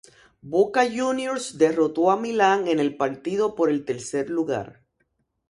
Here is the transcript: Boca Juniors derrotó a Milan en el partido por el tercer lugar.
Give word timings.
Boca 0.41 0.83
Juniors 0.89 1.59
derrotó 1.59 2.09
a 2.09 2.17
Milan 2.17 2.67
en 2.67 2.79
el 2.79 2.97
partido 2.97 3.53
por 3.53 3.69
el 3.69 3.85
tercer 3.85 4.31
lugar. 4.31 4.81